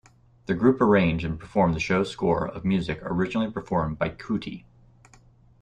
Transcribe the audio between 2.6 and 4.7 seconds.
music originally performed by Kuti.